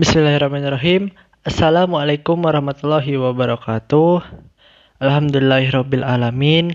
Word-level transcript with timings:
Bismillahirrahmanirrahim. 0.00 1.12
Assalamualaikum 1.44 2.40
warahmatullahi 2.40 3.20
wabarakatuh. 3.20 4.24
Alhamdulillahirabbil 4.96 6.08
alamin. 6.08 6.72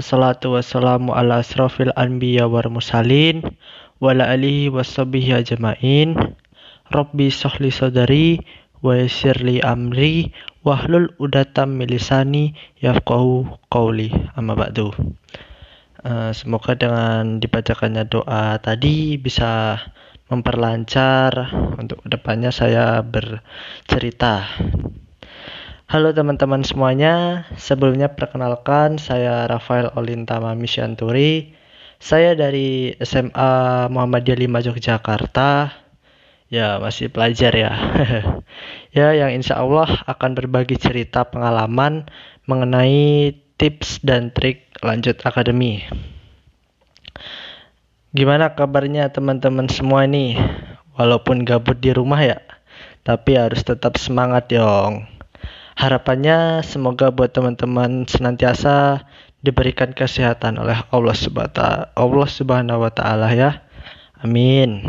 Assalatu 0.00 0.56
wassalamu 0.56 1.12
ala 1.12 1.44
asrofil 1.44 1.92
anbiya 1.92 2.48
war 2.48 2.64
musalin 2.72 3.44
wa 4.00 4.16
ala 4.16 4.32
alihi 4.32 4.72
washabihi 4.72 5.44
ajmain. 5.44 6.16
Rabbi 6.88 7.28
sahli 7.28 7.68
sadari 7.68 8.40
wa 8.80 8.96
yassirli 8.96 9.60
amri 9.60 10.32
wahlul 10.64 11.12
udatam 11.20 11.76
milisani 11.76 12.56
yafqahu 12.80 13.44
qawli. 13.68 14.08
Amma 14.40 14.56
ba'du. 14.56 14.88
Uh, 16.00 16.32
semoga 16.32 16.72
dengan 16.72 17.44
dibacakannya 17.44 18.08
doa 18.08 18.56
tadi 18.56 19.20
bisa 19.20 19.84
memperlancar 20.28 21.52
untuk 21.76 22.00
ke 22.00 22.08
depannya 22.08 22.48
saya 22.48 23.04
bercerita. 23.04 24.48
Halo 25.84 26.16
teman-teman 26.16 26.64
semuanya, 26.64 27.44
sebelumnya 27.60 28.16
perkenalkan 28.16 28.96
saya 28.96 29.44
Rafael 29.44 29.92
Olintama 29.92 30.56
Misyanturi. 30.56 31.52
Saya 32.00 32.32
dari 32.32 32.96
SMA 33.04 33.86
Muhammadiyah 33.92 34.40
5 34.48 34.68
Yogyakarta. 34.72 35.76
Ya, 36.48 36.80
masih 36.80 37.12
pelajar 37.12 37.52
ya. 37.52 37.72
ya, 38.96 39.12
yang 39.12 39.32
insya 39.36 39.60
Allah 39.60 40.02
akan 40.08 40.36
berbagi 40.36 40.80
cerita 40.80 41.28
pengalaman 41.28 42.08
mengenai 42.48 43.36
tips 43.60 44.00
dan 44.04 44.32
trik 44.32 44.72
lanjut 44.80 45.20
akademi. 45.24 45.84
Gimana 48.14 48.54
kabarnya 48.54 49.10
teman-teman 49.10 49.66
semua 49.66 50.06
nih? 50.06 50.38
Walaupun 50.94 51.42
gabut 51.42 51.74
di 51.82 51.90
rumah 51.90 52.22
ya, 52.22 52.38
tapi 53.02 53.34
harus 53.34 53.66
tetap 53.66 53.98
semangat 53.98 54.54
dong. 54.54 55.10
Harapannya 55.74 56.62
semoga 56.62 57.10
buat 57.10 57.34
teman-teman 57.34 58.06
senantiasa 58.06 59.02
diberikan 59.42 59.90
kesehatan 59.90 60.62
oleh 60.62 60.78
Allah 60.94 61.16
Subhanahu 61.18 61.90
Allah 61.98 62.28
Subhanahu 62.30 62.86
wa 62.86 62.92
taala 62.94 63.34
ya. 63.34 63.66
Amin. 64.22 64.86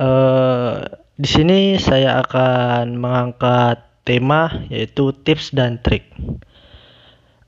Uh, 0.00 0.88
di 1.20 1.28
sini 1.28 1.76
saya 1.76 2.24
akan 2.24 2.96
mengangkat 2.96 3.84
tema 4.08 4.66
yaitu 4.72 5.12
tips 5.12 5.52
dan 5.52 5.84
trik. 5.84 6.08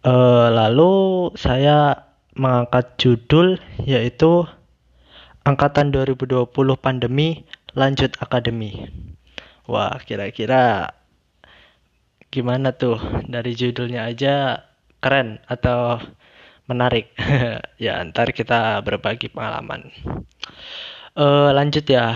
Uh, 0.05 0.53
lalu 0.53 1.33
saya 1.41 2.06
mengangkat 2.37 3.01
judul 3.01 3.57
yaitu 3.83 4.45
Angkatan 5.47 5.95
2020 5.95 6.53
Pandemi 6.77 7.47
Lanjut 7.73 8.13
Akademi. 8.21 8.89
Wah, 9.69 9.97
kira-kira 10.03 10.91
gimana 12.29 12.75
tuh 12.75 12.99
dari 13.25 13.55
judulnya 13.57 14.11
aja 14.11 14.65
keren 15.01 15.39
atau 15.47 16.03
menarik? 16.67 17.15
ya, 17.85 18.03
ntar 18.11 18.35
kita 18.35 18.83
berbagi 18.83 19.31
pengalaman. 19.31 19.93
Uh, 21.17 21.55
lanjut 21.55 21.87
ya, 21.89 22.13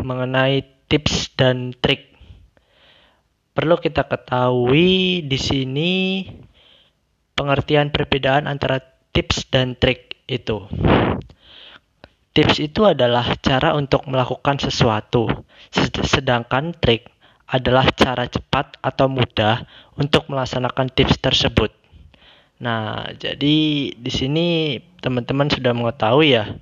mengenai 0.00 0.64
tips 0.88 1.36
dan 1.36 1.76
trik. 1.76 2.14
Perlu 3.52 3.76
kita 3.80 4.04
ketahui 4.08 5.24
di 5.24 5.38
sini 5.40 5.92
pengertian 7.36 7.92
perbedaan 7.92 8.48
antara 8.48 8.95
tips 9.16 9.48
dan 9.48 9.72
trik 9.80 10.20
itu. 10.28 10.68
Tips 12.36 12.60
itu 12.60 12.84
adalah 12.84 13.32
cara 13.40 13.72
untuk 13.72 14.04
melakukan 14.04 14.60
sesuatu, 14.60 15.24
sedangkan 16.04 16.76
trik 16.76 17.08
adalah 17.48 17.88
cara 17.96 18.28
cepat 18.28 18.76
atau 18.84 19.08
mudah 19.08 19.64
untuk 19.96 20.28
melaksanakan 20.28 20.92
tips 20.92 21.16
tersebut. 21.16 21.72
Nah, 22.60 23.08
jadi 23.16 23.88
di 23.96 24.12
sini 24.12 24.76
teman-teman 25.00 25.48
sudah 25.48 25.72
mengetahui 25.72 26.36
ya 26.36 26.52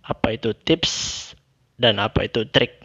apa 0.00 0.32
itu 0.32 0.56
tips 0.56 1.36
dan 1.76 2.00
apa 2.00 2.24
itu 2.24 2.48
trik. 2.48 2.80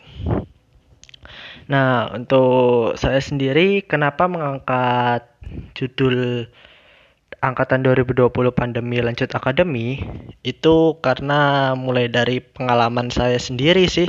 Nah, 1.72 2.12
untuk 2.12 3.00
saya 3.00 3.24
sendiri 3.24 3.88
kenapa 3.88 4.28
mengangkat 4.28 5.32
judul 5.80 6.52
angkatan 7.44 7.84
2020 7.84 8.32
pandemi 8.56 9.04
lanjut 9.04 9.28
akademi 9.36 10.00
itu 10.48 10.96
karena 11.04 11.76
mulai 11.76 12.08
dari 12.08 12.40
pengalaman 12.40 13.12
saya 13.12 13.36
sendiri 13.36 13.84
sih. 13.92 14.08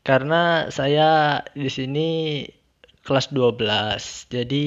Karena 0.00 0.72
saya 0.72 1.44
di 1.52 1.68
sini 1.68 2.08
kelas 3.04 3.28
12. 3.36 4.32
Jadi 4.32 4.66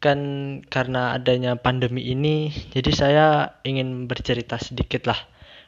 kan 0.00 0.18
karena 0.72 1.20
adanya 1.20 1.60
pandemi 1.60 2.00
ini 2.08 2.48
jadi 2.72 2.90
saya 2.96 3.26
ingin 3.68 4.08
bercerita 4.08 4.56
sedikit 4.56 5.04
lah 5.04 5.20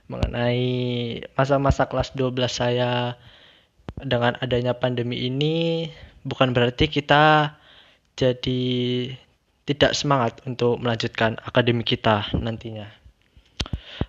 mengenai 0.09 0.65
masa-masa 1.37 1.85
kelas 1.85 2.17
12 2.17 2.41
saya 2.49 3.21
dengan 4.01 4.41
adanya 4.41 4.73
pandemi 4.73 5.29
ini 5.29 5.85
bukan 6.25 6.57
berarti 6.57 6.89
kita 6.89 7.61
jadi 8.17 8.65
tidak 9.63 9.95
semangat 9.95 10.43
untuk 10.45 10.79
melanjutkan 10.83 11.39
akademik 11.43 11.87
kita 11.95 12.27
nantinya. 12.35 12.91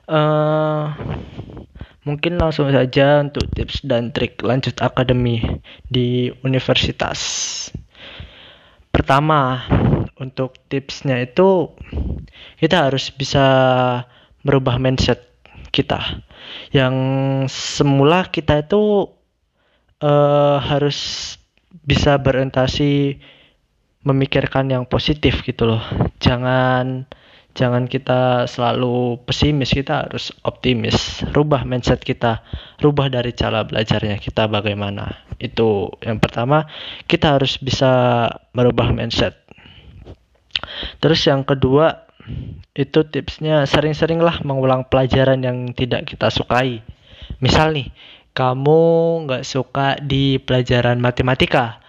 Uh, 0.10 0.90
mungkin 2.04 2.36
langsung 2.42 2.72
saja 2.74 3.22
untuk 3.22 3.48
tips 3.54 3.86
dan 3.86 4.12
trik 4.12 4.42
lanjut 4.42 4.76
akademi 4.82 5.44
di 5.88 6.34
universitas. 6.42 7.20
Pertama, 8.94 9.66
untuk 10.22 10.58
tipsnya 10.70 11.22
itu 11.22 11.74
kita 12.62 12.90
harus 12.90 13.10
bisa 13.14 13.46
merubah 14.46 14.78
mindset 14.78 15.34
kita. 15.74 16.22
Yang 16.70 16.96
semula 17.50 18.30
kita 18.30 18.62
itu 18.62 19.10
uh, 20.04 20.58
harus 20.62 21.34
bisa 21.82 22.22
berorientasi 22.22 23.18
memikirkan 24.04 24.68
yang 24.68 24.84
positif 24.84 25.42
gitu 25.44 25.68
loh. 25.68 25.84
Jangan 26.20 27.08
jangan 27.54 27.86
kita 27.86 28.50
selalu 28.50 29.24
pesimis 29.24 29.72
kita 29.72 30.08
harus 30.08 30.36
optimis. 30.44 31.24
Rubah 31.32 31.64
mindset 31.64 32.04
kita 32.04 32.44
rubah 32.84 33.08
dari 33.08 33.32
cara 33.32 33.64
belajarnya 33.64 34.20
kita 34.20 34.52
bagaimana. 34.52 35.24
Itu 35.40 35.92
yang 36.04 36.20
pertama 36.20 36.68
kita 37.08 37.40
harus 37.40 37.56
bisa 37.60 38.28
merubah 38.52 38.92
mindset. 38.92 39.40
Terus 41.00 41.24
yang 41.28 41.44
kedua 41.44 42.08
itu 42.74 43.04
tipsnya 43.04 43.68
sering-seringlah 43.68 44.48
mengulang 44.48 44.88
pelajaran 44.88 45.44
yang 45.44 45.72
tidak 45.76 46.08
kita 46.08 46.32
sukai. 46.32 46.84
Misal 47.44 47.76
nih 47.76 47.92
kamu 48.34 48.82
nggak 49.28 49.44
suka 49.46 50.00
di 50.02 50.42
pelajaran 50.42 50.98
matematika 50.98 51.83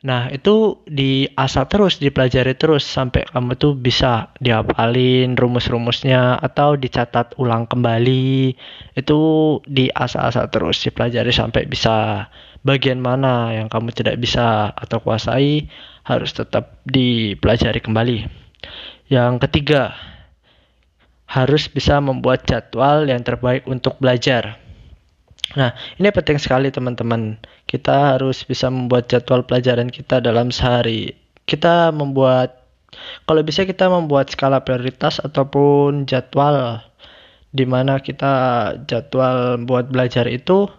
Nah, 0.00 0.32
itu 0.32 0.80
diasah 0.88 1.68
terus, 1.68 2.00
dipelajari 2.00 2.56
terus 2.56 2.88
sampai 2.88 3.28
kamu 3.28 3.52
tuh 3.60 3.76
bisa 3.76 4.32
dihafalin 4.40 5.36
rumus-rumusnya 5.36 6.40
atau 6.40 6.72
dicatat 6.72 7.36
ulang 7.36 7.68
kembali. 7.68 8.56
Itu 8.96 9.20
diasah-asah 9.68 10.48
terus, 10.48 10.80
dipelajari 10.80 11.28
sampai 11.36 11.68
bisa 11.68 12.28
bagian 12.64 12.96
mana 12.96 13.52
yang 13.52 13.68
kamu 13.68 13.92
tidak 13.92 14.16
bisa 14.16 14.72
atau 14.72 15.04
kuasai 15.04 15.68
harus 16.08 16.32
tetap 16.32 16.80
dipelajari 16.88 17.84
kembali. 17.84 18.18
Yang 19.12 19.32
ketiga, 19.48 19.92
harus 21.28 21.68
bisa 21.68 22.00
membuat 22.00 22.48
jadwal 22.48 23.04
yang 23.04 23.20
terbaik 23.20 23.68
untuk 23.68 24.00
belajar. 24.00 24.59
Nah, 25.58 25.74
ini 25.98 26.08
penting 26.14 26.38
sekali 26.38 26.70
teman-teman. 26.70 27.38
Kita 27.66 28.14
harus 28.14 28.46
bisa 28.46 28.70
membuat 28.70 29.10
jadwal 29.10 29.42
pelajaran 29.42 29.90
kita 29.90 30.22
dalam 30.22 30.54
sehari. 30.54 31.10
Kita 31.42 31.90
membuat 31.90 32.60
kalau 33.26 33.42
bisa 33.46 33.62
kita 33.66 33.86
membuat 33.86 34.30
skala 34.34 34.62
prioritas 34.66 35.22
ataupun 35.22 36.10
jadwal 36.10 36.82
di 37.50 37.66
mana 37.66 37.98
kita 37.98 38.32
jadwal 38.86 39.58
buat 39.66 39.90
belajar 39.90 40.26
itu 40.30 40.70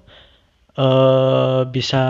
uh, 0.79 1.67
bisa 1.67 2.03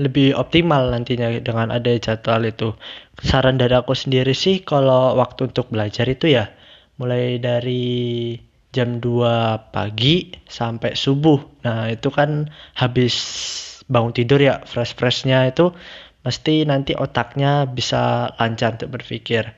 lebih 0.00 0.32
optimal 0.36 0.88
nantinya 0.92 1.28
dengan 1.40 1.68
ada 1.72 1.92
jadwal 1.96 2.44
itu. 2.48 2.72
Saran 3.20 3.60
dari 3.60 3.76
aku 3.76 3.92
sendiri 3.92 4.32
sih 4.32 4.64
kalau 4.64 5.16
waktu 5.20 5.52
untuk 5.52 5.68
belajar 5.68 6.08
itu 6.08 6.32
ya 6.32 6.48
mulai 6.96 7.40
dari 7.40 8.36
jam 8.72 8.98
2 9.04 9.70
pagi 9.74 10.32
sampai 10.48 10.96
subuh. 10.96 11.40
Nah, 11.64 11.92
itu 11.92 12.08
kan 12.08 12.48
habis 12.74 13.14
bangun 13.92 14.12
tidur 14.16 14.40
ya, 14.40 14.64
fresh-freshnya 14.64 15.52
itu 15.52 15.76
mesti 16.24 16.64
nanti 16.64 16.92
otaknya 16.96 17.68
bisa 17.68 18.32
lancar 18.40 18.80
untuk 18.80 18.90
berpikir. 19.00 19.52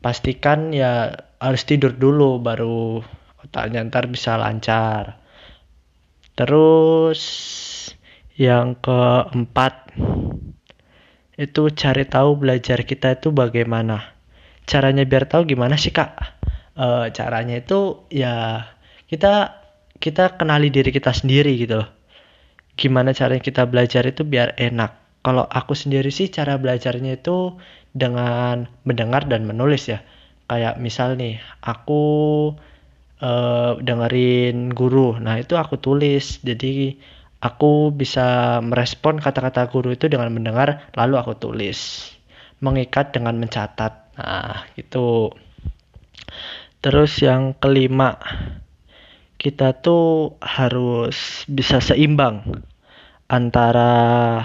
Pastikan 0.00 0.72
ya 0.72 1.12
harus 1.40 1.62
tidur 1.68 1.92
dulu 1.96 2.40
baru 2.40 3.00
otaknya 3.44 3.84
ntar 3.88 4.08
bisa 4.08 4.40
lancar. 4.40 5.20
Terus 6.34 7.20
Yang 8.34 8.82
keempat, 8.82 9.94
itu 11.38 11.62
cari 11.70 12.02
tahu 12.02 12.34
belajar 12.34 12.82
kita 12.82 13.14
itu 13.14 13.30
bagaimana. 13.30 14.10
Caranya 14.66 15.06
biar 15.06 15.30
tahu 15.30 15.46
gimana 15.46 15.78
sih 15.78 15.94
kak? 15.94 16.33
E, 16.74 16.86
caranya 17.14 17.56
itu 17.62 18.04
ya 18.10 18.66
kita 19.06 19.62
kita 19.98 20.36
kenali 20.38 20.68
diri 20.68 20.90
kita 20.90 21.14
sendiri 21.14 21.54
gitu 21.58 21.82
loh. 21.82 21.90
Gimana 22.74 23.14
caranya 23.14 23.42
kita 23.42 23.64
belajar 23.70 24.02
itu 24.04 24.26
biar 24.26 24.58
enak. 24.58 25.22
Kalau 25.24 25.46
aku 25.46 25.72
sendiri 25.72 26.10
sih 26.12 26.28
cara 26.28 26.60
belajarnya 26.60 27.22
itu 27.22 27.56
dengan 27.94 28.68
mendengar 28.84 29.24
dan 29.30 29.46
menulis 29.48 29.88
ya. 29.88 30.02
Kayak 30.50 30.76
misal 30.76 31.16
nih, 31.16 31.40
aku 31.64 32.02
uh, 33.24 33.72
dengerin 33.80 34.74
guru. 34.76 35.16
Nah, 35.16 35.40
itu 35.40 35.56
aku 35.56 35.80
tulis. 35.80 36.44
Jadi 36.44 37.00
aku 37.44 37.92
bisa 37.92 38.58
merespon 38.64 39.20
kata-kata 39.20 39.68
guru 39.68 39.92
itu 39.92 40.08
dengan 40.08 40.32
mendengar 40.32 40.88
lalu 40.96 41.20
aku 41.20 41.36
tulis 41.36 42.08
mengikat 42.64 43.12
dengan 43.12 43.36
mencatat 43.36 44.16
nah 44.16 44.64
itu 44.80 45.28
terus 46.84 47.16
yang 47.24 47.56
kelima 47.56 48.20
kita 49.40 49.72
tuh 49.80 50.36
harus 50.44 51.48
bisa 51.48 51.80
seimbang 51.80 52.44
antara 53.32 54.44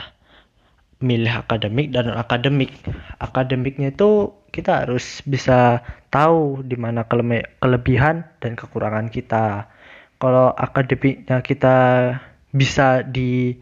milih 1.04 1.44
akademik 1.44 1.92
dan 1.92 2.12
non 2.12 2.20
akademik 2.20 2.72
akademiknya 3.20 3.92
itu 3.92 4.32
kita 4.56 4.88
harus 4.88 5.24
bisa 5.24 5.84
tahu 6.12 6.66
di 6.66 6.76
mana 6.76 7.06
kelebihan 7.08 8.26
dan 8.42 8.58
kekurangan 8.58 9.08
kita. 9.08 9.70
Kalau 10.20 10.52
akademiknya 10.52 11.40
kita 11.40 11.78
bisa 12.52 13.06
di 13.08 13.56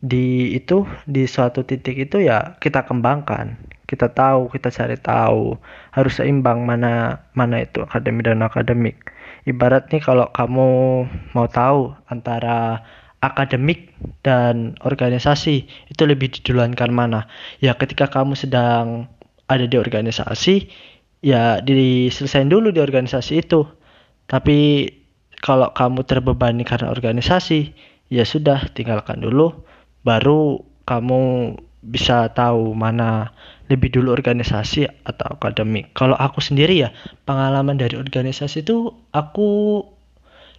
di 0.00 0.56
itu 0.56 0.88
di 1.04 1.28
suatu 1.28 1.66
titik 1.66 2.08
itu 2.08 2.22
ya 2.22 2.56
kita 2.62 2.86
kembangkan 2.86 3.58
kita 3.86 4.10
tahu 4.10 4.50
kita 4.50 4.68
cari 4.70 4.98
tahu. 4.98 5.56
Harus 5.94 6.18
seimbang 6.18 6.66
mana 6.66 7.22
mana 7.32 7.62
itu 7.62 7.82
akademik 7.86 8.26
dan 8.26 8.42
akademik. 8.42 8.96
Ibarat 9.46 9.88
nih 9.94 10.02
kalau 10.02 10.26
kamu 10.34 10.68
mau 11.32 11.46
tahu 11.46 11.94
antara 12.10 12.82
akademik 13.22 13.94
dan 14.26 14.76
organisasi 14.82 15.66
itu 15.66 16.02
lebih 16.02 16.34
diduluankan 16.34 16.90
mana. 16.90 17.30
Ya 17.62 17.78
ketika 17.78 18.10
kamu 18.10 18.34
sedang 18.34 19.06
ada 19.46 19.64
di 19.64 19.78
organisasi 19.78 20.66
ya 21.22 21.62
diselesaikan 21.62 22.50
dulu 22.50 22.74
di 22.74 22.82
organisasi 22.82 23.46
itu. 23.46 23.64
Tapi 24.26 24.90
kalau 25.38 25.70
kamu 25.70 26.02
terbebani 26.02 26.66
karena 26.66 26.90
organisasi 26.90 27.70
ya 28.10 28.26
sudah 28.26 28.66
tinggalkan 28.74 29.22
dulu. 29.22 29.54
Baru 30.02 30.62
kamu 30.86 31.54
bisa 31.86 32.30
tahu 32.34 32.74
mana 32.74 33.30
lebih 33.66 33.90
dulu 33.94 34.14
organisasi 34.14 34.86
atau 35.06 35.26
akademik. 35.36 35.90
Kalau 35.94 36.14
aku 36.14 36.38
sendiri 36.38 36.86
ya 36.86 36.90
pengalaman 37.26 37.78
dari 37.78 37.98
organisasi 37.98 38.62
itu 38.62 38.94
aku 39.10 39.82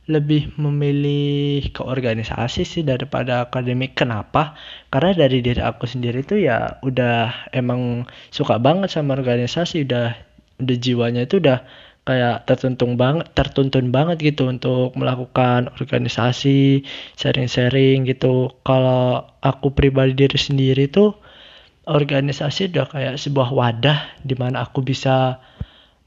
lebih 0.08 0.56
memilih 0.56 1.68
ke 1.76 1.84
organisasi 1.84 2.64
sih 2.64 2.84
daripada 2.88 3.48
akademik. 3.48 3.96
Kenapa? 4.00 4.56
Karena 4.88 5.28
dari 5.28 5.44
diri 5.44 5.60
aku 5.60 5.84
sendiri 5.84 6.24
tuh 6.24 6.40
ya 6.40 6.80
udah 6.80 7.52
emang 7.52 8.08
suka 8.32 8.56
banget 8.56 8.88
sama 8.88 9.20
organisasi, 9.20 9.84
udah 9.84 10.16
udah 10.64 10.78
jiwanya 10.80 11.28
itu 11.28 11.44
udah 11.44 11.60
kayak 12.08 12.48
tertuntun 12.48 12.96
banget 12.96 13.28
tertuntun 13.36 13.92
banget 13.92 14.24
gitu 14.24 14.48
untuk 14.48 14.96
melakukan 14.96 15.68
organisasi 15.76 16.88
sharing-sharing 17.20 18.08
gitu 18.08 18.56
kalau 18.64 19.28
aku 19.44 19.76
pribadi 19.76 20.16
diri 20.16 20.40
sendiri 20.40 20.88
tuh 20.88 21.20
organisasi 21.88 22.76
udah 22.76 22.86
kayak 22.92 23.16
sebuah 23.16 23.50
wadah 23.56 24.00
di 24.22 24.36
mana 24.36 24.68
aku 24.68 24.84
bisa 24.84 25.40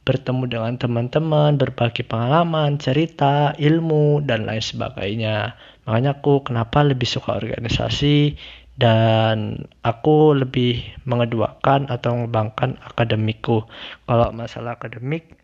bertemu 0.05 0.45
dengan 0.49 0.75
teman-teman, 0.81 1.61
berbagi 1.61 2.05
pengalaman, 2.05 2.81
cerita, 2.81 3.53
ilmu, 3.57 4.25
dan 4.25 4.49
lain 4.49 4.65
sebagainya. 4.65 5.57
Makanya 5.85 6.21
aku 6.21 6.45
kenapa 6.45 6.85
lebih 6.85 7.05
suka 7.05 7.37
organisasi 7.37 8.37
dan 8.81 9.69
aku 9.85 10.33
lebih 10.37 10.81
mengeduakan 11.05 11.93
atau 11.93 12.17
mengembangkan 12.17 12.81
akademikku. 12.81 13.69
Kalau 14.09 14.29
masalah 14.33 14.81
akademik, 14.81 15.37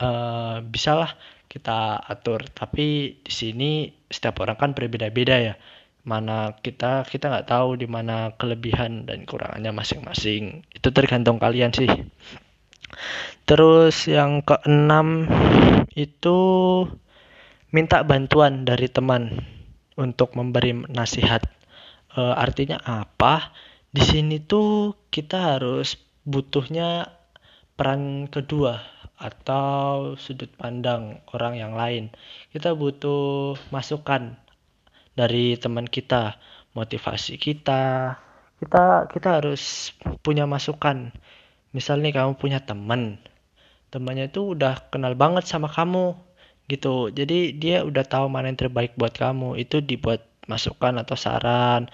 uh, 0.00 0.60
bisalah 0.60 1.16
kita 1.52 2.00
atur 2.08 2.48
tapi 2.48 3.20
di 3.20 3.32
sini 3.32 3.92
setiap 4.08 4.40
orang 4.40 4.56
kan 4.56 4.70
berbeda-beda 4.72 5.36
ya 5.36 5.54
mana 6.02 6.58
kita 6.58 7.06
kita 7.06 7.30
nggak 7.30 7.48
tahu 7.48 7.78
di 7.78 7.86
mana 7.86 8.34
kelebihan 8.34 9.06
dan 9.06 9.22
kurangannya 9.22 9.70
masing-masing. 9.70 10.66
Itu 10.74 10.90
tergantung 10.90 11.38
kalian 11.38 11.70
sih. 11.70 11.90
Terus 13.46 14.10
yang 14.10 14.42
keenam 14.42 15.26
itu 15.94 16.38
minta 17.72 18.02
bantuan 18.02 18.66
dari 18.66 18.90
teman 18.90 19.46
untuk 19.96 20.34
memberi 20.34 20.74
nasihat. 20.90 21.46
E, 22.12 22.20
artinya 22.20 22.82
apa? 22.82 23.54
Di 23.92 24.02
sini 24.02 24.42
tuh 24.42 24.96
kita 25.12 25.56
harus 25.56 25.96
butuhnya 26.26 27.12
peran 27.78 28.26
kedua 28.26 28.82
atau 29.22 30.18
sudut 30.18 30.50
pandang 30.58 31.22
orang 31.30 31.54
yang 31.54 31.72
lain. 31.78 32.10
Kita 32.50 32.74
butuh 32.74 33.54
masukan 33.70 34.41
dari 35.12 35.56
teman 35.60 35.84
kita, 35.88 36.36
motivasi 36.72 37.36
kita. 37.36 38.16
Kita 38.62 39.10
kita 39.10 39.28
harus 39.42 39.92
punya 40.22 40.46
masukan. 40.48 41.12
Misalnya 41.72 42.12
kamu 42.12 42.36
punya 42.36 42.60
teman, 42.60 43.16
temannya 43.92 44.28
itu 44.28 44.56
udah 44.56 44.92
kenal 44.92 45.16
banget 45.16 45.48
sama 45.48 45.72
kamu 45.72 46.16
gitu. 46.68 47.08
Jadi 47.12 47.56
dia 47.56 47.84
udah 47.84 48.04
tahu 48.04 48.28
mana 48.28 48.52
yang 48.52 48.60
terbaik 48.60 48.96
buat 48.96 49.12
kamu. 49.16 49.60
Itu 49.60 49.80
dibuat 49.84 50.24
masukan 50.48 51.00
atau 51.00 51.16
saran. 51.16 51.88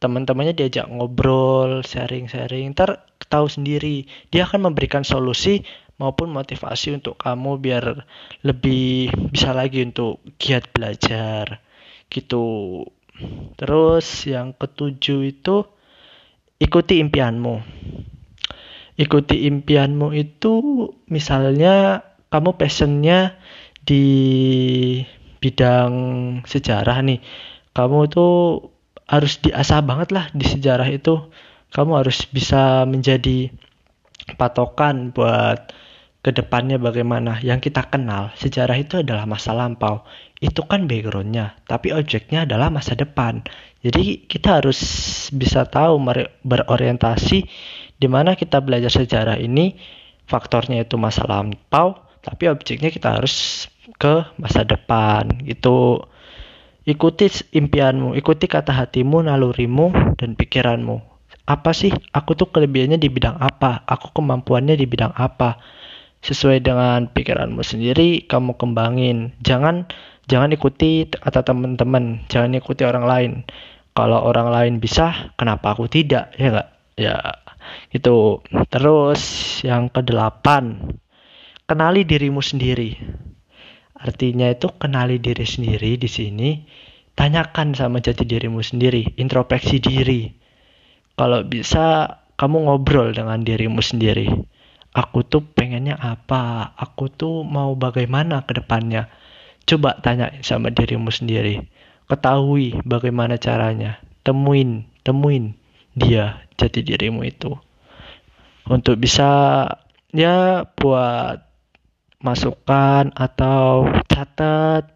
Teman-temannya 0.00 0.56
diajak 0.56 0.88
ngobrol, 0.88 1.84
sharing-sharing, 1.84 2.72
ntar 2.72 3.04
tahu 3.28 3.46
sendiri. 3.46 4.08
Dia 4.32 4.48
akan 4.48 4.72
memberikan 4.72 5.04
solusi 5.04 5.62
maupun 6.00 6.32
motivasi 6.32 6.96
untuk 6.96 7.20
kamu 7.20 7.60
biar 7.60 7.84
lebih 8.42 9.12
bisa 9.28 9.52
lagi 9.52 9.84
untuk 9.84 10.24
giat 10.40 10.72
belajar 10.72 11.60
gitu. 12.10 12.84
Terus 13.56 14.26
yang 14.26 14.52
ketujuh 14.56 15.20
itu 15.30 15.64
ikuti 16.60 17.00
impianmu. 17.00 17.62
Ikuti 19.00 19.48
impianmu 19.48 20.12
itu 20.12 20.52
misalnya 21.08 22.04
kamu 22.28 22.60
passionnya 22.60 23.40
di 23.80 24.04
bidang 25.40 25.92
sejarah 26.44 27.00
nih. 27.00 27.20
Kamu 27.72 27.98
tuh 28.12 28.34
harus 29.08 29.40
diasah 29.40 29.80
banget 29.80 30.12
lah 30.12 30.28
di 30.36 30.44
sejarah 30.44 30.86
itu. 30.92 31.32
Kamu 31.70 32.02
harus 32.02 32.26
bisa 32.28 32.84
menjadi 32.84 33.48
patokan 34.36 35.14
buat 35.14 35.72
ke 36.20 36.36
depannya 36.36 36.76
bagaimana 36.76 37.40
yang 37.40 37.64
kita 37.64 37.88
kenal 37.88 38.28
sejarah 38.36 38.76
itu 38.76 39.00
adalah 39.00 39.24
masa 39.24 39.56
lampau. 39.56 40.04
Itu 40.40 40.68
kan 40.68 40.84
backgroundnya 40.84 41.56
tapi 41.64 41.96
objeknya 41.96 42.44
adalah 42.44 42.68
masa 42.68 42.92
depan. 42.92 43.40
Jadi 43.80 44.28
kita 44.28 44.60
harus 44.60 44.80
bisa 45.32 45.64
tahu 45.64 45.96
berorientasi 46.44 47.38
di 47.96 48.08
mana 48.08 48.36
kita 48.36 48.60
belajar 48.60 48.92
sejarah 48.92 49.40
ini. 49.40 49.76
Faktornya 50.28 50.86
itu 50.86 50.94
masa 50.94 51.26
lampau 51.26 51.98
tapi 52.20 52.46
objeknya 52.46 52.92
kita 52.92 53.18
harus 53.18 53.66
ke 53.98 54.22
masa 54.38 54.62
depan 54.62 55.42
itu 55.42 55.98
ikuti 56.86 57.26
impianmu 57.50 58.14
ikuti 58.14 58.46
kata 58.46 58.70
hatimu 58.70 59.24
nalurimu 59.24 60.14
dan 60.20 60.36
pikiranmu. 60.36 61.02
Apa 61.50 61.74
sih? 61.74 61.90
Aku 62.14 62.38
tuh 62.38 62.46
kelebihannya 62.54 63.00
di 63.00 63.10
bidang 63.10 63.34
apa? 63.42 63.82
Aku 63.90 64.14
kemampuannya 64.14 64.78
di 64.78 64.86
bidang 64.86 65.10
apa 65.18 65.58
sesuai 66.20 66.60
dengan 66.60 67.08
pikiranmu 67.08 67.64
sendiri 67.64 68.28
kamu 68.28 68.56
kembangin. 68.60 69.32
Jangan 69.40 69.88
jangan 70.28 70.52
ikuti 70.52 71.08
kata 71.08 71.44
teman-teman. 71.44 72.24
Jangan 72.28 72.56
ikuti 72.56 72.84
orang 72.84 73.04
lain. 73.08 73.32
Kalau 73.96 74.22
orang 74.22 74.52
lain 74.52 74.74
bisa 74.78 75.32
kenapa 75.34 75.74
aku 75.74 75.88
tidak? 75.90 76.32
Ya 76.36 76.52
enggak 76.52 76.68
ya 77.00 77.16
itu 77.94 78.44
terus 78.68 79.20
yang 79.64 79.88
kedelapan 79.88 80.96
kenali 81.64 82.04
dirimu 82.04 82.44
sendiri. 82.44 83.00
Artinya 84.00 84.48
itu 84.48 84.72
kenali 84.80 85.20
diri 85.20 85.44
sendiri 85.44 86.00
di 86.00 86.08
sini. 86.08 86.50
Tanyakan 87.12 87.76
sama 87.76 88.00
jati 88.00 88.24
dirimu 88.24 88.64
sendiri. 88.64 89.20
Introspeksi 89.20 89.76
diri. 89.76 90.24
Kalau 91.20 91.44
bisa 91.44 92.16
kamu 92.40 92.64
ngobrol 92.64 93.12
dengan 93.12 93.44
dirimu 93.44 93.84
sendiri 93.84 94.49
aku 94.90 95.22
tuh 95.22 95.42
pengennya 95.42 95.94
apa, 95.98 96.74
aku 96.74 97.10
tuh 97.10 97.46
mau 97.46 97.74
bagaimana 97.78 98.42
ke 98.46 98.58
depannya. 98.58 99.06
Coba 99.66 99.98
tanya 100.02 100.34
sama 100.42 100.74
dirimu 100.74 101.14
sendiri, 101.14 101.62
ketahui 102.10 102.78
bagaimana 102.82 103.38
caranya. 103.38 104.02
temuin 104.20 104.84
temuin 105.00 105.56
dia 105.96 106.44
jati 106.60 106.84
dirimu 106.84 107.24
itu. 107.24 107.56
Untuk 108.68 109.00
bisa 109.00 109.64
ya 110.12 110.68
buat 110.76 111.40
masukan 112.20 113.16
atau 113.16 113.88
catat 114.04 114.92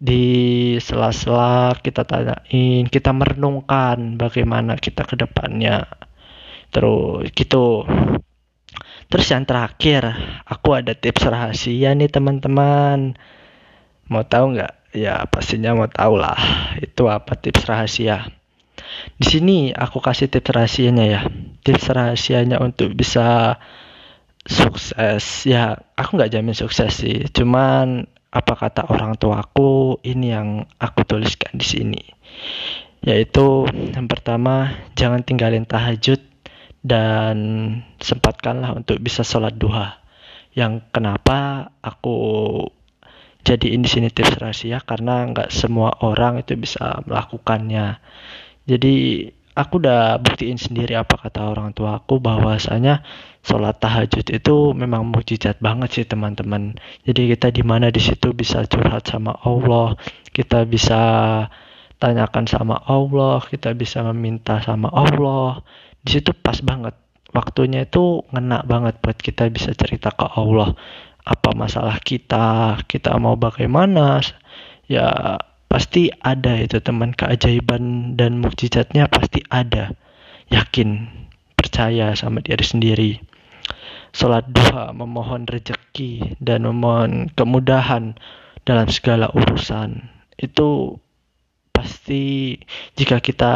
di 0.00 0.24
sela-sela 0.80 1.76
kita 1.80 2.04
tanyain 2.04 2.88
kita 2.88 3.12
merenungkan 3.12 4.16
bagaimana 4.16 4.80
kita 4.80 5.04
ke 5.04 5.20
depannya. 5.20 5.84
Terus 6.72 7.30
gitu 7.36 7.84
terus 9.08 9.26
yang 9.30 9.44
terakhir 9.44 10.14
aku 10.44 10.76
ada 10.76 10.92
tips 10.92 11.24
rahasia 11.26 11.92
nih 11.92 12.10
teman-teman. 12.10 13.16
Mau 14.08 14.24
tahu 14.24 14.58
nggak? 14.58 14.72
Ya 14.94 15.24
pastinya 15.26 15.74
mau 15.74 15.88
tahu 15.90 16.20
lah. 16.20 16.38
Itu 16.78 17.08
apa 17.10 17.34
tips 17.34 17.66
rahasia? 17.66 18.30
Di 19.18 19.26
sini 19.26 19.74
aku 19.74 19.98
kasih 19.98 20.30
tips 20.30 20.54
rahasianya 20.54 21.04
ya. 21.04 21.20
Tips 21.64 21.90
rahasianya 21.90 22.60
untuk 22.60 22.92
bisa 22.94 23.58
sukses. 24.44 25.48
Ya 25.48 25.80
aku 25.96 26.20
nggak 26.20 26.32
jamin 26.32 26.54
sukses 26.54 27.00
sih. 27.00 27.26
Cuman 27.32 28.06
apa 28.34 28.54
kata 28.58 28.90
orang 28.90 29.14
tuaku 29.14 30.02
ini 30.02 30.34
yang 30.34 30.66
aku 30.82 31.06
tuliskan 31.06 31.54
di 31.54 31.66
sini. 31.66 32.02
Yaitu 33.04 33.68
yang 33.94 34.08
pertama 34.08 34.74
jangan 34.98 35.22
tinggalin 35.22 35.68
tahajud 35.68 36.33
dan 36.84 37.36
sempatkanlah 37.96 38.76
untuk 38.76 39.00
bisa 39.00 39.24
sholat 39.24 39.56
duha. 39.56 40.04
Yang 40.52 40.84
kenapa 40.92 41.72
aku 41.80 42.16
jadi 43.40 43.74
ini 43.74 43.88
sini 43.88 44.12
tips 44.12 44.36
rahasia? 44.36 44.84
Karena 44.84 45.24
nggak 45.32 45.48
semua 45.48 45.96
orang 46.04 46.44
itu 46.44 46.54
bisa 46.54 47.00
melakukannya. 47.08 47.98
Jadi 48.68 49.26
aku 49.56 49.80
udah 49.80 50.20
buktiin 50.20 50.60
sendiri 50.60 50.94
apa 50.94 51.16
kata 51.16 51.48
orang 51.48 51.72
tua 51.72 52.04
aku 52.04 52.20
bahwasanya 52.20 53.00
sholat 53.40 53.80
tahajud 53.80 54.28
itu 54.28 54.56
memang 54.76 55.08
mujizat 55.08 55.58
banget 55.64 55.88
sih 55.90 56.06
teman-teman. 56.06 56.76
Jadi 57.08 57.32
kita 57.32 57.48
di 57.48 57.64
mana 57.64 57.88
di 57.88 57.98
situ 57.98 58.36
bisa 58.36 58.62
curhat 58.68 59.08
sama 59.08 59.34
Allah 59.40 59.96
kita 60.34 60.66
bisa 60.66 61.00
tanyakan 62.02 62.44
sama 62.50 62.76
Allah 62.84 63.40
kita 63.46 63.70
bisa 63.72 64.02
meminta 64.10 64.58
sama 64.60 64.90
Allah 64.90 65.62
di 66.04 66.20
situ 66.20 66.36
pas 66.36 66.60
banget. 66.60 66.92
Waktunya 67.34 67.82
itu 67.88 68.22
ngena 68.30 68.62
banget 68.62 69.00
buat 69.02 69.18
kita 69.18 69.50
bisa 69.50 69.74
cerita 69.74 70.12
ke 70.14 70.28
Allah. 70.38 70.76
Apa 71.24 71.56
masalah 71.56 71.98
kita 71.98 72.78
kita 72.86 73.16
mau 73.16 73.34
bagaimana? 73.34 74.20
Ya 74.86 75.40
pasti 75.66 76.12
ada 76.22 76.60
itu 76.60 76.78
teman. 76.78 77.16
Keajaiban 77.16 78.14
dan 78.14 78.38
mukjizatnya 78.38 79.08
pasti 79.08 79.42
ada. 79.48 79.96
Yakin 80.52 81.08
percaya 81.56 82.12
sama 82.14 82.44
diri 82.44 82.62
sendiri. 82.62 83.10
Sholat 84.14 84.46
duha 84.54 84.94
memohon 84.94 85.48
rezeki 85.50 86.38
dan 86.38 86.68
memohon 86.68 87.32
kemudahan 87.34 88.14
dalam 88.62 88.86
segala 88.92 89.32
urusan. 89.34 90.06
Itu 90.38 91.00
pasti 91.74 92.54
jika 92.94 93.18
kita 93.18 93.52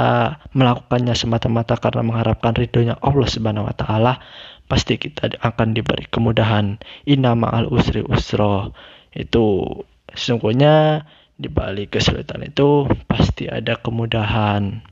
melakukannya 0.50 1.14
semata-mata 1.14 1.78
karena 1.78 2.02
mengharapkan 2.02 2.58
ridhonya 2.58 2.98
Allah 2.98 3.28
Subhanahu 3.30 3.70
wa 3.70 3.74
taala 3.78 4.18
pasti 4.66 4.98
kita 4.98 5.38
akan 5.38 5.72
diberi 5.72 6.10
kemudahan 6.10 6.82
inna 7.06 7.38
ma'al 7.38 7.70
usri 7.70 8.02
usro 8.02 8.74
itu 9.14 9.70
sesungguhnya 10.12 11.06
di 11.38 11.46
balik 11.46 11.94
kesulitan 11.94 12.42
itu 12.42 12.90
pasti 13.06 13.46
ada 13.46 13.78
kemudahan. 13.78 14.82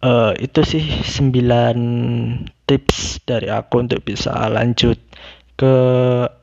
Uh, 0.00 0.32
itu 0.40 0.64
sih 0.64 0.82
9 0.82 2.48
tips 2.64 3.20
dari 3.22 3.52
aku 3.52 3.84
untuk 3.84 4.00
bisa 4.02 4.32
lanjut 4.48 4.96
ke 5.54 5.74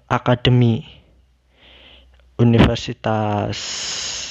akademi 0.07 0.85
universitas 2.37 3.57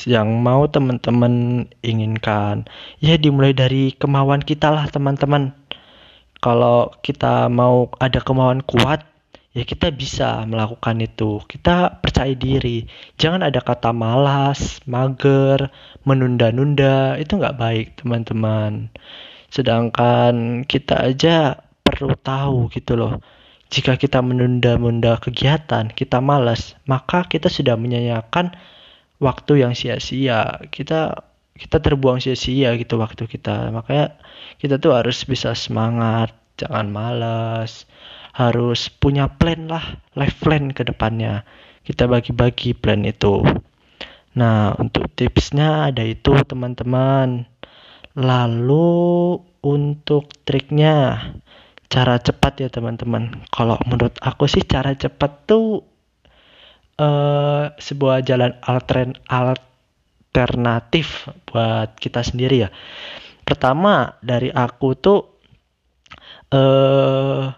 yang 0.06 0.40
mau 0.40 0.70
teman-teman 0.70 1.66
inginkan. 1.82 2.64
Ya 3.02 3.18
dimulai 3.18 3.50
dari 3.52 3.90
kemauan 3.92 4.40
kita 4.40 4.70
lah 4.70 4.86
teman-teman. 4.86 5.50
Kalau 6.38 6.94
kita 7.02 7.50
mau 7.50 7.90
ada 7.98 8.22
kemauan 8.22 8.62
kuat, 8.62 9.02
ya 9.50 9.66
kita 9.66 9.90
bisa 9.90 10.46
melakukan 10.46 11.02
itu. 11.02 11.42
Kita 11.50 11.98
percaya 11.98 12.30
diri. 12.38 12.86
Jangan 13.18 13.42
ada 13.42 13.58
kata 13.58 13.90
malas, 13.90 14.78
mager, 14.86 15.74
menunda-nunda. 16.06 17.18
Itu 17.18 17.42
nggak 17.42 17.58
baik, 17.58 17.86
teman-teman. 17.98 18.94
Sedangkan 19.50 20.62
kita 20.70 21.02
aja 21.02 21.58
perlu 21.82 22.14
tahu 22.14 22.70
gitu 22.70 22.94
loh. 22.94 23.18
Jika 23.66 23.98
kita 23.98 24.22
menunda-nunda 24.22 25.18
kegiatan, 25.18 25.90
kita 25.90 26.22
malas, 26.22 26.78
maka 26.86 27.26
kita 27.26 27.50
sudah 27.50 27.74
menyanyikan 27.74 28.54
waktu 29.22 29.66
yang 29.66 29.72
sia-sia. 29.72 30.60
Kita 30.68 31.24
kita 31.56 31.80
terbuang 31.80 32.20
sia-sia 32.20 32.76
gitu 32.76 33.00
waktu 33.00 33.24
kita. 33.28 33.72
Makanya 33.72 34.16
kita 34.60 34.76
tuh 34.76 34.96
harus 34.96 35.24
bisa 35.24 35.56
semangat, 35.56 36.32
jangan 36.60 36.88
malas 36.92 37.88
harus 38.36 38.92
punya 38.92 39.32
plan 39.32 39.64
lah, 39.64 39.96
life 40.12 40.36
plan 40.44 40.68
ke 40.68 40.84
depannya. 40.84 41.48
Kita 41.80 42.04
bagi-bagi 42.04 42.76
plan 42.76 43.00
itu. 43.08 43.40
Nah, 44.36 44.76
untuk 44.76 45.08
tipsnya 45.16 45.88
ada 45.88 46.04
itu 46.04 46.36
teman-teman. 46.44 47.48
Lalu 48.12 49.40
untuk 49.64 50.28
triknya, 50.44 51.16
cara 51.88 52.20
cepat 52.20 52.60
ya 52.60 52.68
teman-teman. 52.68 53.40
Kalau 53.48 53.80
menurut 53.88 54.20
aku 54.20 54.44
sih 54.44 54.60
cara 54.68 54.92
cepat 54.92 55.48
tuh 55.48 55.80
uh, 57.00 57.72
sebuah 57.76 58.24
jalan 58.24 58.56
altern 58.64 59.12
alternatif 59.28 61.28
buat 61.48 61.96
kita 61.96 62.20
sendiri 62.24 62.56
ya. 62.68 62.70
Pertama 63.46 64.18
dari 64.20 64.50
aku 64.50 64.88
tuh 64.98 65.20
uh, 66.52 67.54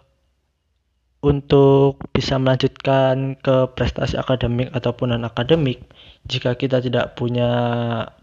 untuk 1.18 1.98
bisa 2.14 2.38
melanjutkan 2.38 3.34
ke 3.42 3.74
prestasi 3.74 4.14
akademik 4.14 4.70
ataupun 4.70 5.10
non 5.10 5.26
akademik 5.26 5.82
jika 6.30 6.54
kita 6.54 6.78
tidak 6.78 7.18
punya 7.18 7.50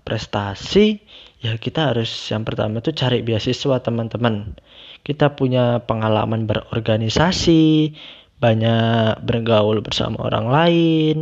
prestasi 0.08 1.04
ya 1.44 1.60
kita 1.60 1.92
harus 1.92 2.08
yang 2.32 2.48
pertama 2.48 2.80
itu 2.80 2.96
cari 2.96 3.20
beasiswa 3.20 3.84
teman-teman 3.84 4.56
kita 5.04 5.36
punya 5.36 5.84
pengalaman 5.84 6.48
berorganisasi 6.48 7.92
banyak 8.40 9.24
bergaul 9.24 9.80
bersama 9.82 10.28
orang 10.28 10.48
lain. 10.52 11.18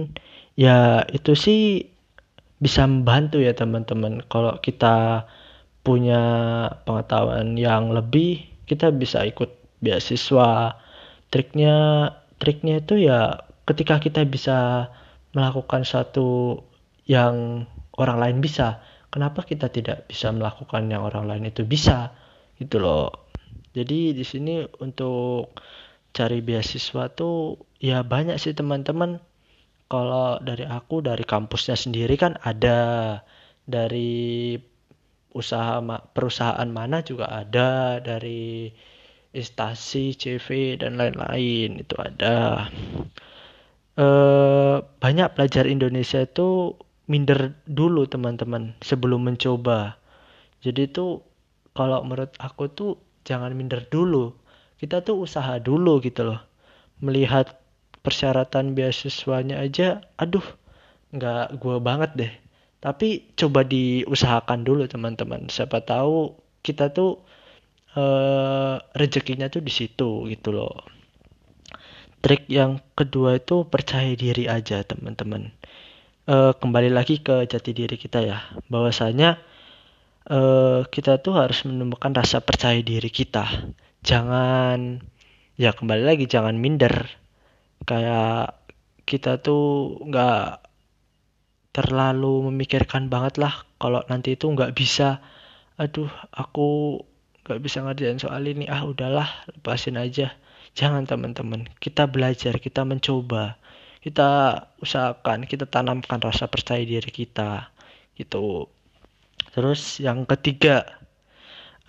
Ya 0.58 1.06
itu 1.10 1.34
sih 1.34 1.90
bisa 2.62 2.86
membantu 2.86 3.42
ya 3.42 3.54
teman-teman. 3.54 4.24
Kalau 4.30 4.58
kita 4.62 5.28
punya 5.84 6.22
pengetahuan 6.88 7.60
yang 7.60 7.92
lebih 7.92 8.48
kita 8.66 8.90
bisa 8.94 9.26
ikut 9.28 9.52
beasiswa. 9.84 10.80
Triknya 11.30 11.76
triknya 12.38 12.80
itu 12.84 13.04
ya 13.10 13.44
ketika 13.66 14.00
kita 14.00 14.24
bisa 14.28 14.90
melakukan 15.34 15.84
satu 15.84 16.62
yang 17.10 17.66
orang 17.98 18.18
lain 18.22 18.38
bisa 18.40 18.80
kenapa 19.14 19.46
kita 19.46 19.70
tidak 19.70 20.10
bisa 20.10 20.34
melakukan 20.34 20.90
yang 20.90 21.06
orang 21.06 21.30
lain 21.30 21.46
itu 21.54 21.62
bisa? 21.62 22.18
Gitu 22.58 22.82
loh. 22.82 23.30
Jadi 23.74 24.18
di 24.18 24.26
sini 24.26 24.66
untuk 24.82 25.54
cari 26.14 26.40
beasiswa 26.46 27.10
tuh 27.12 27.58
ya 27.82 28.06
banyak 28.06 28.38
sih 28.38 28.54
teman-teman. 28.54 29.20
Kalau 29.92 30.40
dari 30.42 30.66
aku 30.66 31.02
dari 31.04 31.26
kampusnya 31.26 31.76
sendiri 31.78 32.16
kan 32.16 32.38
ada. 32.46 33.22
Dari 33.66 34.54
usaha 35.34 35.82
perusahaan 36.14 36.70
mana 36.70 37.02
juga 37.02 37.28
ada. 37.34 37.98
Dari 38.00 38.70
instasi 39.34 40.14
CV 40.14 40.78
dan 40.78 41.02
lain-lain 41.02 41.82
itu 41.82 41.96
ada. 41.98 42.70
E, 43.98 44.08
banyak 44.82 45.28
pelajar 45.34 45.66
Indonesia 45.66 46.22
itu 46.22 46.78
minder 47.10 47.58
dulu 47.66 48.06
teman-teman 48.06 48.78
sebelum 48.86 49.26
mencoba. 49.26 49.98
Jadi 50.62 50.88
itu 50.94 51.20
kalau 51.74 52.06
menurut 52.06 52.32
aku 52.38 52.70
tuh 52.70 52.92
jangan 53.26 53.58
minder 53.58 53.82
dulu 53.90 54.43
kita 54.84 55.00
tuh 55.00 55.24
usaha 55.24 55.56
dulu 55.64 56.04
gitu 56.04 56.28
loh. 56.28 56.44
Melihat 57.00 57.56
persyaratan 58.04 58.76
beasiswanya 58.76 59.64
aja 59.64 60.04
aduh 60.20 60.44
nggak 61.16 61.56
gue 61.56 61.78
banget 61.80 62.12
deh. 62.20 62.34
Tapi 62.84 63.32
coba 63.40 63.64
diusahakan 63.64 64.68
dulu 64.68 64.84
teman-teman. 64.92 65.48
Siapa 65.48 65.80
tahu 65.88 66.36
kita 66.60 66.92
tuh 66.92 67.24
uh, 67.96 68.76
rezekinya 68.92 69.48
tuh 69.48 69.64
di 69.64 69.72
situ 69.72 70.28
gitu 70.28 70.52
loh. 70.52 70.84
Trik 72.20 72.52
yang 72.52 72.84
kedua 72.92 73.40
itu 73.40 73.64
percaya 73.64 74.12
diri 74.20 74.52
aja 74.52 74.84
teman-teman. 74.84 75.48
Uh, 76.28 76.52
kembali 76.60 76.92
lagi 76.92 77.24
ke 77.24 77.48
jati 77.48 77.72
diri 77.72 77.96
kita 77.96 78.20
ya. 78.20 78.52
Bahwasanya 78.68 79.40
uh, 80.28 80.84
kita 80.92 81.24
tuh 81.24 81.40
harus 81.40 81.64
menemukan 81.64 82.12
rasa 82.12 82.44
percaya 82.44 82.84
diri 82.84 83.08
kita 83.08 83.48
jangan 84.04 85.00
ya 85.56 85.72
kembali 85.72 86.04
lagi 86.04 86.28
jangan 86.28 86.60
minder. 86.60 87.08
Kayak 87.84 88.60
kita 89.04 89.40
tuh 89.44 89.98
nggak 90.08 90.64
terlalu 91.74 92.54
memikirkan 92.54 93.10
banget 93.10 93.42
lah 93.42 93.66
kalau 93.82 94.04
nanti 94.12 94.36
itu 94.38 94.52
nggak 94.52 94.76
bisa. 94.78 95.24
Aduh 95.80 96.12
aku 96.30 97.02
nggak 97.48 97.60
bisa 97.64 97.82
ngerjain 97.84 98.20
soal 98.22 98.44
ini. 98.46 98.70
Ah 98.70 98.86
udahlah 98.86 99.28
lepasin 99.50 99.98
aja. 100.00 100.36
Jangan 100.78 101.08
teman-teman. 101.08 101.70
Kita 101.80 102.06
belajar 102.08 102.60
kita 102.60 102.84
mencoba. 102.86 103.58
Kita 104.04 104.60
usahakan 104.84 105.48
kita 105.48 105.66
tanamkan 105.66 106.20
rasa 106.20 106.52
percaya 106.52 106.84
diri 106.84 107.12
kita. 107.12 107.72
Gitu. 108.20 108.68
Terus 109.54 110.02
yang 110.02 110.26
ketiga 110.26 110.86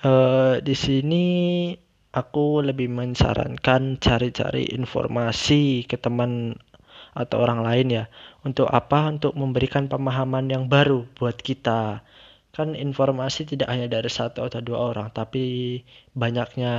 uh, 0.04 0.60
di 0.60 0.74
sini 0.76 1.24
aku 2.14 2.62
lebih 2.62 2.86
mensarankan 2.94 3.98
cari-cari 3.98 4.70
informasi 4.70 5.82
ke 5.90 5.98
teman 5.98 6.54
atau 7.10 7.42
orang 7.42 7.66
lain 7.66 7.86
ya. 7.90 8.04
Untuk 8.46 8.70
apa? 8.70 9.10
Untuk 9.10 9.34
memberikan 9.34 9.90
pemahaman 9.90 10.46
yang 10.46 10.70
baru 10.70 11.10
buat 11.18 11.34
kita. 11.42 12.06
Kan 12.54 12.78
informasi 12.78 13.50
tidak 13.50 13.66
hanya 13.66 13.90
dari 13.90 14.06
satu 14.06 14.46
atau 14.46 14.62
dua 14.62 14.94
orang 14.94 15.10
tapi 15.10 15.82
banyaknya 16.14 16.74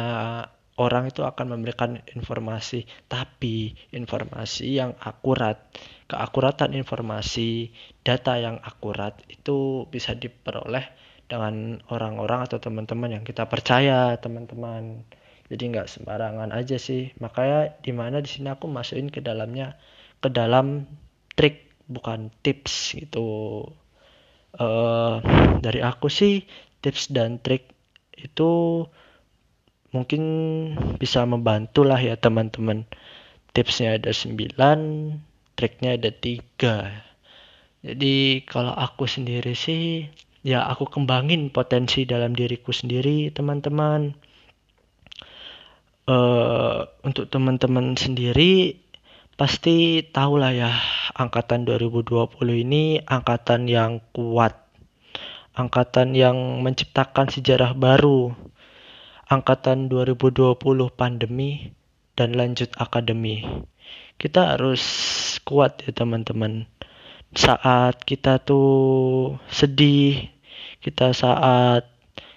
orang 0.80 1.12
itu 1.12 1.28
akan 1.28 1.52
memberikan 1.52 2.00
informasi. 2.16 2.88
Tapi 3.12 3.76
informasi 3.92 4.80
yang 4.80 4.96
akurat 5.04 5.60
keakuratan 6.08 6.80
informasi 6.80 7.76
data 8.08 8.40
yang 8.40 8.64
akurat 8.64 9.20
itu 9.28 9.84
bisa 9.92 10.16
diperoleh 10.16 10.86
dengan 11.26 11.82
orang-orang 11.90 12.46
atau 12.46 12.62
teman-teman 12.62 13.20
yang 13.20 13.24
kita 13.26 13.50
percaya 13.50 14.14
teman-teman 14.22 15.02
jadi 15.46 15.64
nggak 15.70 15.90
sembarangan 15.90 16.50
aja 16.50 16.82
sih. 16.82 17.14
Makanya 17.22 17.78
di 17.86 17.92
mana 17.94 18.18
di 18.22 18.30
sini 18.30 18.50
aku 18.50 18.66
masukin 18.66 19.14
ke 19.14 19.22
dalamnya 19.22 19.78
ke 20.18 20.30
dalam 20.34 20.90
trik 21.38 21.70
bukan 21.86 22.34
tips 22.42 22.98
gitu. 22.98 23.62
Uh, 24.56 25.20
dari 25.60 25.84
aku 25.84 26.08
sih 26.08 26.48
tips 26.82 27.12
dan 27.12 27.38
trik 27.44 27.70
itu 28.16 28.84
mungkin 29.92 30.24
bisa 30.98 31.22
membantu 31.30 31.86
lah 31.86 32.02
ya 32.02 32.18
teman-teman. 32.18 32.90
Tipsnya 33.56 34.02
ada 34.02 34.12
9 34.12 34.52
triknya 35.56 35.96
ada 35.96 36.12
tiga. 36.12 37.06
Jadi 37.86 38.44
kalau 38.50 38.74
aku 38.74 39.06
sendiri 39.06 39.54
sih 39.54 40.10
ya 40.42 40.66
aku 40.66 40.90
kembangin 40.90 41.54
potensi 41.54 42.04
dalam 42.04 42.34
diriku 42.34 42.74
sendiri 42.74 43.30
teman-teman 43.30 44.14
uh, 46.10 46.86
untuk 47.06 47.30
teman-teman 47.30 47.98
sendiri 47.98 48.82
pasti 49.36 50.00
tahu 50.02 50.40
lah 50.40 50.56
ya 50.56 50.72
angkatan 51.14 51.68
2020 51.68 52.32
ini 52.66 53.04
angkatan 53.04 53.68
yang 53.68 54.02
kuat. 54.16 54.66
Angkatan 55.56 56.16
yang 56.16 56.64
menciptakan 56.64 57.32
sejarah 57.32 57.76
baru. 57.76 58.36
Angkatan 59.26 59.88
2020 59.88 60.60
pandemi 60.94 61.72
dan 62.14 62.36
lanjut 62.36 62.70
akademi. 62.76 63.44
Kita 64.20 64.56
harus 64.56 64.84
kuat 65.48 65.84
ya 65.88 65.92
teman-teman. 65.96 66.68
Saat 67.36 68.04
kita 68.08 68.40
tuh 68.40 69.36
sedih 69.52 70.36
kita 70.86 71.18
saat 71.18 71.90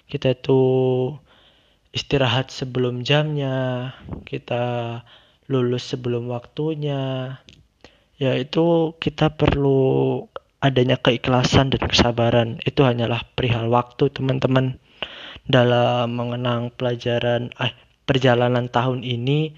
kita 0.09 0.33
tuh 0.33 1.21
istirahat 1.89 2.53
sebelum 2.53 3.01
jamnya, 3.01 3.91
kita 4.25 5.01
lulus 5.49 5.89
sebelum 5.89 6.29
waktunya, 6.29 7.35
ya 8.21 8.37
itu 8.37 8.93
kita 9.01 9.33
perlu 9.33 10.23
adanya 10.61 10.99
keikhlasan 10.99 11.73
dan 11.73 11.83
kesabaran. 11.89 12.49
Itu 12.61 12.85
hanyalah 12.85 13.25
perihal 13.33 13.71
waktu, 13.71 14.13
teman-teman. 14.13 14.77
Dalam 15.49 16.13
mengenang 16.13 16.69
pelajaran 16.77 17.49
eh 17.57 17.73
perjalanan 18.05 18.69
tahun 18.69 19.01
ini 19.01 19.57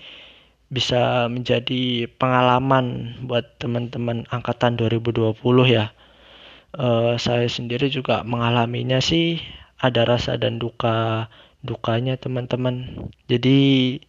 bisa 0.71 1.27
menjadi 1.27 2.07
pengalaman 2.15 3.19
buat 3.27 3.59
teman-teman 3.59 4.23
angkatan 4.31 4.79
2020 4.79 5.35
ya. 5.67 5.91
Uh, 6.71 7.19
saya 7.19 7.51
sendiri 7.51 7.91
juga 7.91 8.23
mengalaminya 8.23 9.03
sih 9.03 9.43
ada 9.75 10.07
rasa 10.07 10.39
dan 10.39 10.55
duka 10.55 11.27
dukanya 11.61 12.17
teman-teman. 12.17 13.07
Jadi 13.29 13.99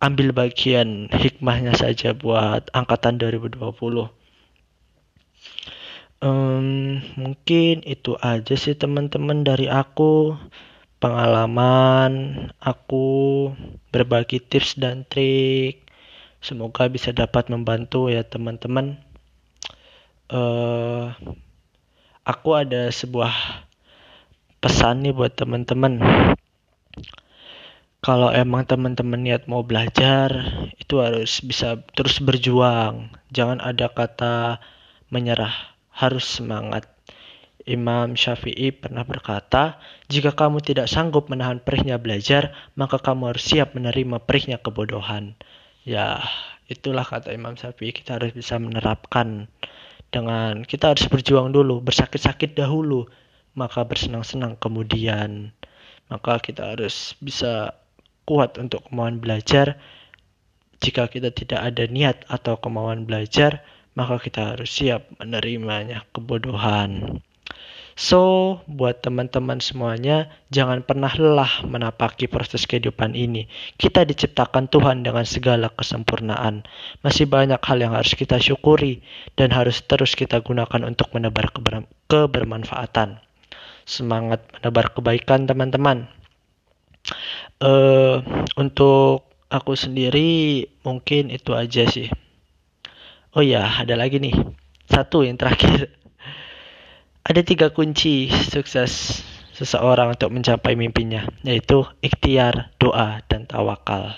ambil 0.00 0.32
bagian 0.32 1.10
hikmahnya 1.12 1.76
saja 1.76 2.16
buat 2.16 2.70
angkatan 2.72 3.20
2020. 3.20 3.60
Um, 6.20 7.00
mungkin 7.16 7.80
itu 7.88 8.12
aja 8.20 8.52
sih 8.52 8.76
teman-teman 8.76 9.40
dari 9.40 9.72
aku 9.72 10.36
pengalaman 11.00 12.12
aku 12.60 13.48
berbagi 13.88 14.36
tips 14.36 14.76
dan 14.76 15.08
trik 15.08 15.88
semoga 16.44 16.92
bisa 16.92 17.08
dapat 17.16 17.48
membantu 17.48 18.12
ya 18.12 18.20
teman-teman 18.20 19.00
uh, 20.28 21.16
aku 22.28 22.48
ada 22.52 22.92
sebuah 22.92 23.32
pesan 24.60 25.08
nih 25.08 25.16
buat 25.16 25.32
teman-teman 25.40 26.04
kalau 28.06 28.28
emang 28.32 28.62
teman-teman 28.70 29.20
niat 29.22 29.42
mau 29.52 29.62
belajar 29.70 30.28
itu 30.82 30.94
harus 31.04 31.32
bisa 31.44 31.68
terus 31.96 32.16
berjuang 32.18 32.94
jangan 33.36 33.58
ada 33.60 33.86
kata 33.92 34.58
menyerah 35.14 35.54
harus 36.00 36.26
semangat 36.26 36.84
Imam 37.68 38.16
Syafi'i 38.16 38.72
pernah 38.72 39.04
berkata, 39.04 39.76
"Jika 40.08 40.32
kamu 40.32 40.64
tidak 40.64 40.88
sanggup 40.88 41.28
menahan 41.28 41.60
perihnya 41.60 42.00
belajar, 42.00 42.56
maka 42.72 42.96
kamu 42.96 43.30
harus 43.30 43.44
siap 43.44 43.76
menerima 43.76 44.16
perihnya 44.24 44.58
kebodohan." 44.58 45.36
Ya, 45.84 46.24
itulah 46.72 47.04
kata 47.04 47.36
Imam 47.36 47.54
Syafi'i, 47.60 47.92
kita 47.92 48.16
harus 48.16 48.32
bisa 48.32 48.56
menerapkan 48.56 49.46
dengan 50.10 50.66
kita 50.66 50.96
harus 50.96 51.06
berjuang 51.06 51.54
dulu, 51.54 51.78
bersakit-sakit 51.84 52.58
dahulu, 52.58 53.06
maka 53.54 53.86
bersenang-senang 53.86 54.58
kemudian. 54.58 55.54
Maka 56.10 56.42
kita 56.42 56.74
harus 56.74 57.14
bisa 57.22 57.78
kuat 58.26 58.58
untuk 58.58 58.84
kemauan 58.90 59.22
belajar. 59.22 59.78
Jika 60.82 61.06
kita 61.06 61.30
tidak 61.30 61.60
ada 61.62 61.84
niat 61.86 62.26
atau 62.26 62.58
kemauan 62.58 63.06
belajar, 63.06 63.62
maka 63.94 64.18
kita 64.18 64.54
harus 64.54 64.70
siap 64.70 65.06
menerimanya 65.20 66.04
kebodohan. 66.10 67.20
So, 68.00 68.56
buat 68.64 69.04
teman-teman 69.04 69.60
semuanya, 69.60 70.32
jangan 70.48 70.80
pernah 70.80 71.12
lelah 71.12 71.68
menapaki 71.68 72.32
proses 72.32 72.64
kehidupan 72.64 73.12
ini. 73.12 73.44
Kita 73.76 74.08
diciptakan 74.08 74.72
Tuhan 74.72 75.04
dengan 75.04 75.28
segala 75.28 75.68
kesempurnaan. 75.68 76.64
Masih 77.04 77.28
banyak 77.28 77.60
hal 77.60 77.76
yang 77.76 77.92
harus 77.92 78.16
kita 78.16 78.40
syukuri 78.40 79.04
dan 79.36 79.52
harus 79.52 79.84
terus 79.84 80.16
kita 80.16 80.40
gunakan 80.40 80.80
untuk 80.88 81.12
menebar 81.12 81.52
keber 81.52 81.84
kebermanfaatan. 82.08 83.20
Semangat 83.90 84.46
menebar 84.54 84.94
kebaikan, 84.94 85.50
teman-teman 85.50 86.06
uh, 87.60 88.22
untuk 88.56 89.26
aku 89.50 89.72
sendiri 89.76 90.66
mungkin 90.82 91.32
itu 91.32 91.52
aja 91.54 91.86
sih. 91.88 92.08
Oh 93.30 93.44
ya, 93.44 93.62
ada 93.82 93.94
lagi 93.94 94.18
nih. 94.18 94.34
Satu 94.90 95.22
yang 95.22 95.38
terakhir. 95.38 95.94
Ada 97.22 97.46
tiga 97.46 97.70
kunci 97.70 98.26
sukses 98.32 99.22
seseorang 99.54 100.16
untuk 100.16 100.32
mencapai 100.34 100.74
mimpinya, 100.74 101.22
yaitu 101.46 101.86
ikhtiar, 102.02 102.74
doa, 102.80 103.22
dan 103.28 103.46
tawakal. 103.46 104.16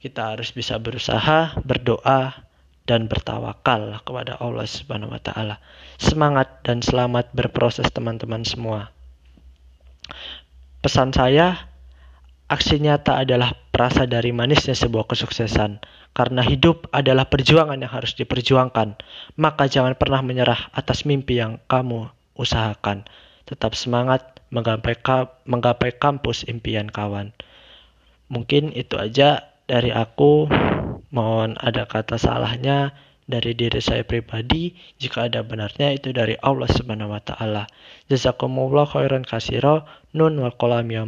Kita 0.00 0.32
harus 0.34 0.50
bisa 0.50 0.80
berusaha, 0.80 1.60
berdoa, 1.60 2.49
dan 2.88 3.08
bertawakal 3.08 4.00
kepada 4.04 4.38
Allah 4.40 4.66
Subhanahu 4.66 5.12
wa 5.12 5.20
taala. 5.20 5.56
Semangat 6.00 6.64
dan 6.64 6.80
selamat 6.80 7.32
berproses 7.36 7.88
teman-teman 7.92 8.44
semua. 8.44 8.92
Pesan 10.80 11.12
saya, 11.12 11.70
Aksi 12.50 12.82
nyata 12.82 13.22
adalah 13.22 13.54
perasa 13.70 14.10
dari 14.10 14.34
manisnya 14.34 14.74
sebuah 14.74 15.06
kesuksesan. 15.06 15.78
Karena 16.10 16.42
hidup 16.42 16.90
adalah 16.90 17.30
perjuangan 17.30 17.78
yang 17.78 17.94
harus 17.94 18.18
diperjuangkan. 18.18 18.98
Maka 19.38 19.70
jangan 19.70 19.94
pernah 19.94 20.18
menyerah 20.18 20.66
atas 20.74 21.06
mimpi 21.06 21.38
yang 21.38 21.62
kamu 21.70 22.10
usahakan. 22.34 23.06
Tetap 23.46 23.78
semangat 23.78 24.42
menggapai, 24.50 24.98
ka 24.98 25.30
menggapai 25.46 25.94
kampus 25.94 26.42
impian 26.50 26.90
kawan. 26.90 27.30
Mungkin 28.26 28.74
itu 28.74 28.98
aja 28.98 29.46
dari 29.70 29.94
aku. 29.94 30.50
Mohon 31.10 31.58
ada 31.58 31.86
kata 31.90 32.16
salahnya 32.16 32.94
dari 33.30 33.54
diri 33.54 33.78
saya 33.78 34.02
pribadi, 34.02 34.74
jika 34.98 35.30
ada 35.30 35.46
benarnya 35.46 35.94
itu 35.94 36.10
dari 36.10 36.34
Allah 36.42 36.66
Subhanahu 36.66 37.14
wa 37.14 37.22
taala. 37.22 37.70
Jazakumullah 38.10 38.90
khairan 38.90 39.22
kasiro. 39.22 39.86
Nun 40.10 40.42
wal 40.42 40.54
qalam 40.58 40.90
ya 40.90 41.06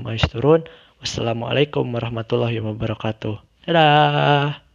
Wassalamualaikum 1.03 1.83
warahmatullahi 1.99 2.63
wabarakatuh. 2.63 3.67
Dadah. 3.67 4.72